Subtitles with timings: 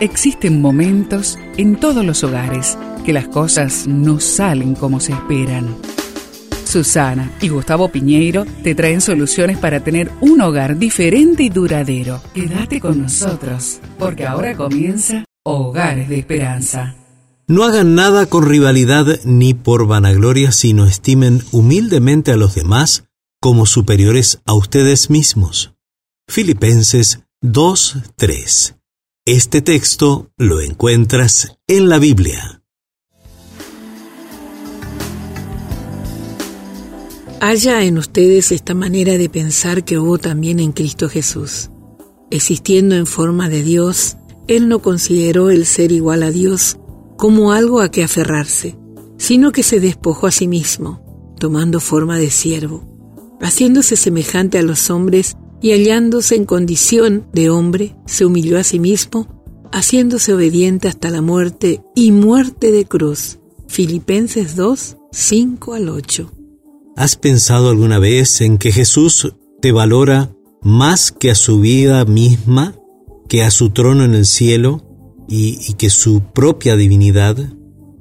[0.00, 5.74] Existen momentos en todos los hogares que las cosas no salen como se esperan.
[6.66, 12.20] Susana y Gustavo Piñeiro te traen soluciones para tener un hogar diferente y duradero.
[12.34, 16.94] Quédate con nosotros, porque ahora comienza Hogares de Esperanza.
[17.46, 23.04] No hagan nada con rivalidad ni por vanagloria, sino estimen humildemente a los demás
[23.40, 25.72] como superiores a ustedes mismos.
[26.28, 28.76] Filipenses 2.3
[29.26, 32.62] este texto lo encuentras en la Biblia.
[37.40, 41.70] Haya en ustedes esta manera de pensar que hubo también en Cristo Jesús.
[42.30, 44.16] Existiendo en forma de Dios,
[44.46, 46.78] Él no consideró el ser igual a Dios
[47.16, 48.78] como algo a que aferrarse,
[49.18, 54.88] sino que se despojó a sí mismo, tomando forma de siervo, haciéndose semejante a los
[54.88, 59.26] hombres y hallándose en condición de hombre, se humilló a sí mismo,
[59.72, 63.38] haciéndose obediente hasta la muerte y muerte de cruz.
[63.68, 66.32] Filipenses 2, 5 al 8.
[66.96, 72.74] ¿Has pensado alguna vez en que Jesús te valora más que a su vida misma,
[73.28, 74.82] que a su trono en el cielo
[75.28, 77.36] y, y que su propia divinidad?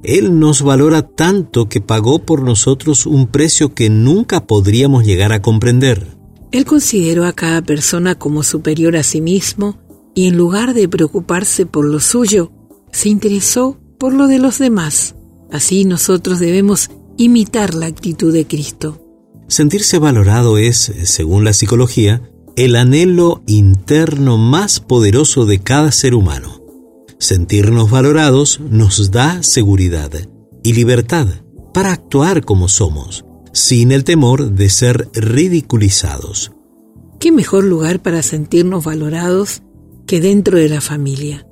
[0.04, 5.42] Él nos valora tanto que pagó por nosotros un precio que nunca podríamos llegar a
[5.42, 6.15] comprender.
[6.56, 9.78] Él consideró a cada persona como superior a sí mismo
[10.14, 12.50] y en lugar de preocuparse por lo suyo,
[12.94, 15.16] se interesó por lo de los demás.
[15.52, 19.02] Así nosotros debemos imitar la actitud de Cristo.
[19.50, 26.64] Sentirse valorado es, según la psicología, el anhelo interno más poderoso de cada ser humano.
[27.20, 30.10] Sentirnos valorados nos da seguridad
[30.64, 31.28] y libertad
[31.74, 33.25] para actuar como somos,
[33.56, 36.52] sin el temor de ser ridiculizados.
[37.22, 39.64] ¿Qué mejor lugar para sentirnos valorados
[40.06, 41.48] que dentro de la familia?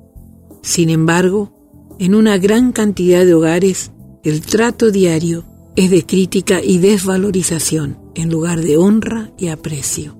[0.62, 3.90] Sin embargo, en una gran cantidad de hogares,
[4.22, 10.18] el trato diario es de crítica y desvalorización en lugar de honra y aprecio.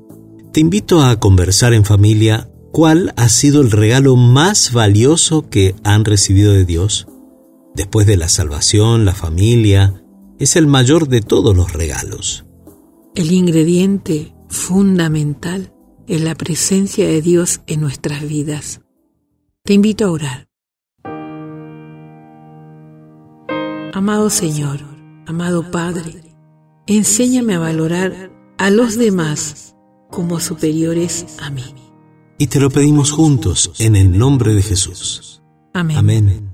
[0.55, 6.07] Te invito a conversar en familia cuál ha sido el regalo más valioso que han
[6.07, 7.09] recibido de Dios.
[7.75, 10.04] Después de la salvación, la familia,
[10.45, 12.45] es el mayor de todos los regalos.
[13.15, 15.73] El ingrediente fundamental
[16.07, 18.83] es la presencia de Dios en nuestras vidas.
[19.65, 20.49] Te invito a orar.
[23.95, 24.81] Amado Señor,
[25.27, 26.21] amado Padre,
[26.87, 29.75] enséñame a valorar a los demás
[30.11, 31.75] como superiores a mí.
[32.37, 35.43] Y te lo pedimos juntos en el nombre de Jesús.
[35.73, 35.97] Amén.
[35.97, 36.54] Amén.